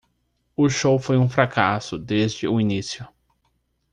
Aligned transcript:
O 0.57 0.67
show 0.67 0.97
foi 0.97 1.15
um 1.15 1.29
fracasso 1.29 1.95
desde 1.99 2.47
o 2.47 2.59
início. 2.59 3.07